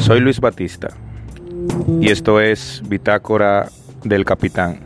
[0.00, 0.88] Soy Luis Batista
[2.00, 3.70] y esto es Bitácora
[4.04, 4.78] del Capitán.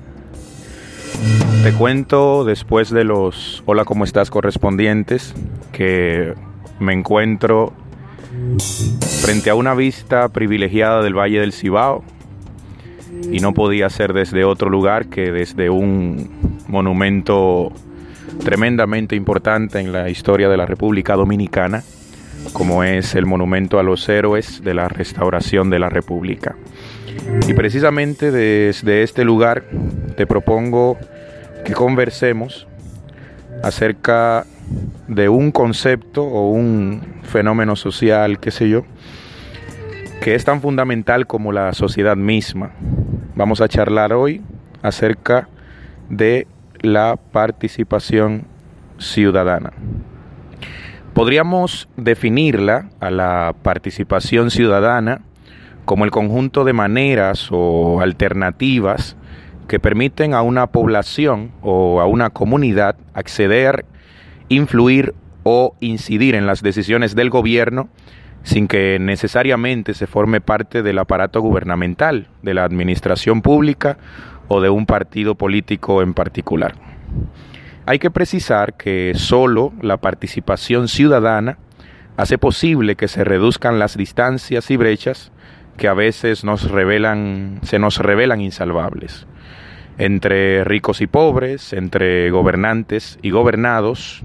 [1.63, 4.31] Te cuento después de los hola, ¿cómo estás?
[4.31, 5.35] correspondientes
[5.73, 6.33] que
[6.81, 7.75] me encuentro
[9.21, 12.03] frente a una vista privilegiada del Valle del Cibao
[13.31, 17.75] y no podía ser desde otro lugar que desde un monumento
[18.43, 21.83] tremendamente importante en la historia de la República Dominicana,
[22.53, 26.57] como es el monumento a los héroes de la restauración de la República.
[27.47, 29.65] Y precisamente desde este lugar
[30.17, 30.97] te propongo
[31.65, 32.67] que conversemos
[33.63, 34.47] acerca
[35.09, 38.85] de un concepto o un fenómeno social, qué sé yo,
[40.21, 42.73] que es tan fundamental como la sociedad misma.
[43.35, 44.43] Vamos a charlar hoy
[44.83, 45.49] acerca
[46.09, 46.47] de
[46.83, 48.47] la participación
[48.99, 49.73] ciudadana.
[51.15, 55.23] Podríamos definirla a la participación ciudadana
[55.85, 59.17] como el conjunto de maneras o alternativas
[59.69, 63.85] que permiten a una población o a una comunidad acceder,
[64.49, 67.89] influir o incidir en las decisiones del gobierno
[68.43, 73.99] sin que necesariamente se forme parte del aparato gubernamental, de la administración pública
[74.49, 76.75] o de un partido político en particular.
[77.87, 81.59] Hay que precisar que solo la participación ciudadana
[82.17, 85.33] hace posible que se reduzcan las distancias y brechas
[85.77, 89.27] que a veces nos revelan, se nos revelan insalvables
[89.99, 94.23] entre ricos y pobres, entre gobernantes y gobernados.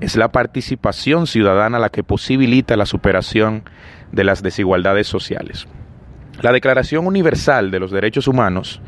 [0.00, 3.64] Es la participación ciudadana la que posibilita la superación
[4.12, 5.66] de las desigualdades sociales.
[6.42, 8.82] La Declaración Universal de los Derechos Humanos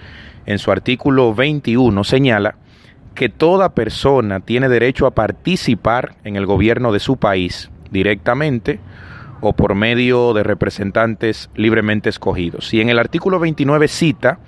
[0.45, 2.57] en su artículo 21 señala
[3.15, 8.81] que toda persona tiene derecho a participar en el gobierno de su país directamente
[9.41, 12.73] o por medio de representantes libremente escogidos.
[12.75, 14.41] Y en el artículo 29 cita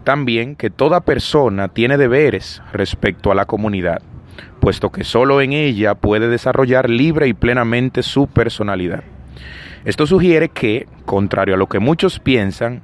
[0.00, 4.02] también que toda persona tiene deberes respecto a la comunidad,
[4.60, 9.04] puesto que sólo en ella puede desarrollar libre y plenamente su personalidad.
[9.84, 12.82] Esto sugiere que, contrario a lo que muchos piensan,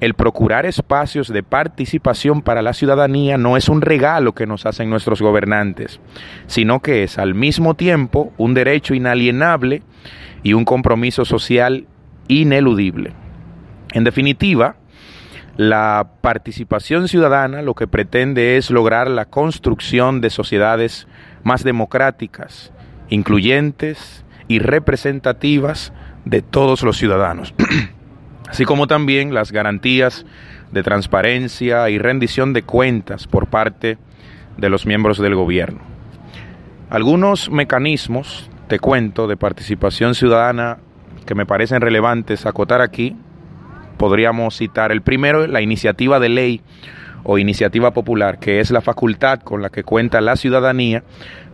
[0.00, 4.90] el procurar espacios de participación para la ciudadanía no es un regalo que nos hacen
[4.90, 6.00] nuestros gobernantes,
[6.48, 9.82] sino que es al mismo tiempo un derecho inalienable
[10.42, 11.86] y un compromiso social
[12.26, 13.12] ineludible.
[13.92, 14.74] En definitiva,
[15.56, 21.06] la participación ciudadana lo que pretende es lograr la construcción de sociedades
[21.42, 22.72] más democráticas,
[23.08, 25.92] incluyentes y representativas
[26.24, 27.54] de todos los ciudadanos.
[28.52, 30.26] así como también las garantías
[30.72, 33.96] de transparencia y rendición de cuentas por parte
[34.58, 35.80] de los miembros del gobierno.
[36.90, 40.80] Algunos mecanismos, te cuento, de participación ciudadana
[41.24, 43.16] que me parecen relevantes acotar aquí,
[44.02, 46.60] podríamos citar el primero, la iniciativa de ley
[47.22, 51.04] o iniciativa popular, que es la facultad con la que cuenta la ciudadanía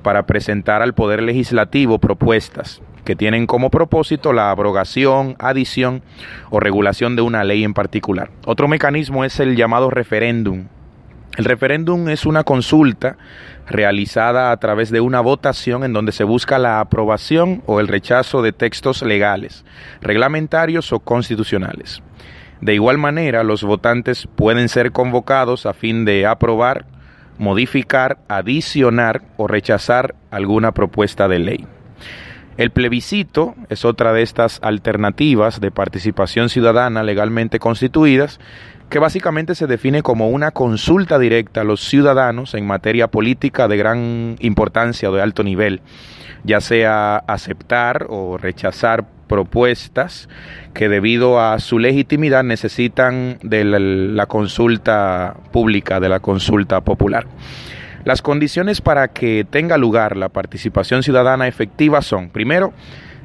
[0.03, 6.00] para presentar al Poder Legislativo propuestas que tienen como propósito la abrogación, adición
[6.48, 8.31] o regulación de una ley en particular.
[8.47, 10.69] Otro mecanismo es el llamado referéndum.
[11.36, 13.19] El referéndum es una consulta
[13.66, 18.41] realizada a través de una votación en donde se busca la aprobación o el rechazo
[18.41, 19.66] de textos legales,
[20.00, 22.03] reglamentarios o constitucionales.
[22.61, 26.87] De igual manera, los votantes pueden ser convocados a fin de aprobar,
[27.39, 31.67] modificar, adicionar o rechazar alguna propuesta de ley.
[32.57, 38.41] El plebiscito es otra de estas alternativas de participación ciudadana legalmente constituidas
[38.89, 43.77] que básicamente se define como una consulta directa a los ciudadanos en materia política de
[43.77, 45.83] gran importancia o de alto nivel,
[46.43, 50.28] ya sea aceptar o rechazar propuestas
[50.75, 57.27] que debido a su legitimidad necesitan de la, consulta pública, de la consulta popular.
[58.05, 62.72] Las condiciones para que tenga lugar la participación ciudadana efectiva son, primero,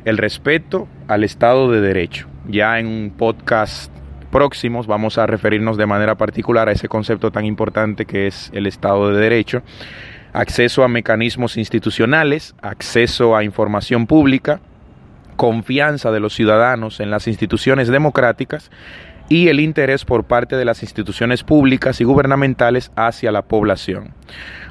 [0.06, 2.28] el respeto al Estado de Derecho.
[2.48, 3.92] Ya en un podcast
[4.34, 8.66] próximos vamos a referirnos de manera particular a ese concepto tan importante que es el
[8.66, 9.62] Estado de Derecho,
[10.34, 14.60] acceso a mecanismos institucionales, acceso a información pública,
[15.44, 18.72] confianza de los ciudadanos en las instituciones democráticas
[19.28, 24.14] y el interés por parte de las instituciones públicas y gubernamentales hacia la población.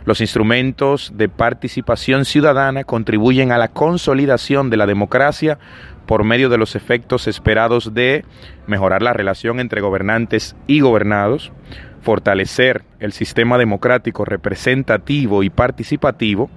[0.06, 5.58] Los instrumentos de participación ciudadana contribuyen a la consolidación de la democracia
[6.06, 8.24] por medio de los efectos esperados de
[8.66, 11.52] mejorar la relación entre gobernantes y gobernados,
[12.00, 16.48] fortalecer el sistema democrático representativo y participativo,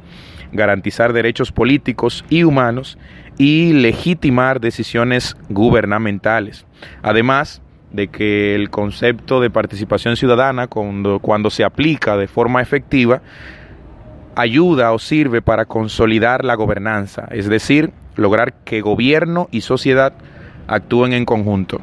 [0.56, 2.98] garantizar derechos políticos y humanos
[3.38, 6.66] y legitimar decisiones gubernamentales.
[7.02, 7.62] Además
[7.92, 13.22] de que el concepto de participación ciudadana, cuando, cuando se aplica de forma efectiva,
[14.36, 20.14] ayuda o sirve para consolidar la gobernanza, es decir, lograr que gobierno y sociedad
[20.68, 21.80] actúen en conjunto.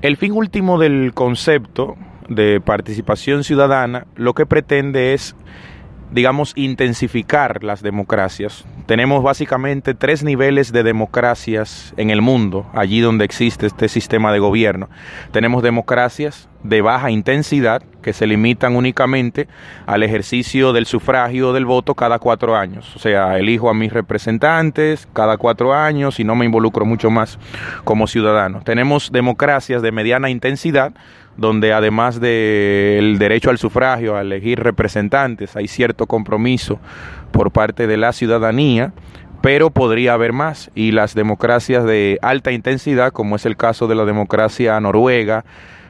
[0.00, 1.96] El fin último del concepto
[2.28, 5.36] de participación ciudadana lo que pretende es
[6.12, 8.64] digamos, intensificar las democracias.
[8.86, 14.38] Tenemos básicamente tres niveles de democracias en el mundo, allí donde existe este sistema de
[14.38, 14.88] gobierno.
[15.32, 19.48] Tenemos democracias de baja intensidad, que se limitan únicamente
[19.86, 22.94] al ejercicio del sufragio del voto cada cuatro años.
[22.96, 27.38] O sea, elijo a mis representantes cada cuatro años y no me involucro mucho más
[27.84, 28.60] como ciudadano.
[28.64, 30.92] Tenemos democracias de mediana intensidad,
[31.36, 36.78] donde además del derecho al sufragio, a elegir representantes, hay cierto compromiso
[37.30, 38.92] por parte de la ciudadanía,
[39.40, 40.70] pero podría haber más.
[40.74, 45.44] Y las democracias de alta intensidad, como es el caso de la democracia noruega,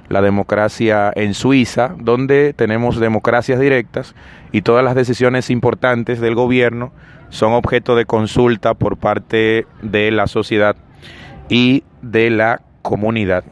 [0.09, 4.15] la democracia en Suiza, donde tenemos democracias directas
[4.53, 6.93] y todas las decisiones importantes del gobierno
[7.31, 10.77] son objeto de consulta por parte de la sociedad
[11.49, 13.45] y de la comunidad.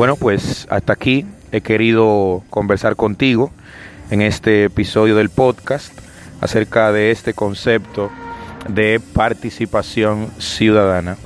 [0.00, 3.50] Bueno, pues hasta aquí he querido conversar contigo
[4.10, 5.92] en este episodio del podcast
[6.40, 8.10] acerca de este concepto
[8.66, 11.18] de participación ciudadana.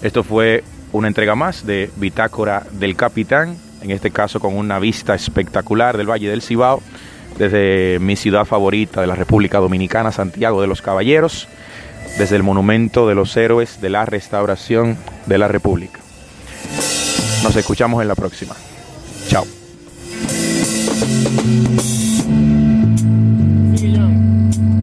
[0.00, 5.14] Esto fue una entrega más de Bitácora del Capitán, en este caso con una vista
[5.14, 6.80] espectacular del Valle del Cibao,
[7.36, 11.46] desde mi ciudad favorita de la República Dominicana, Santiago de los Caballeros,
[12.16, 16.03] desde el Monumento de los Héroes de la Restauración de la República.
[17.44, 18.56] Nos escuchamos en la próxima.
[19.28, 19.44] Chao.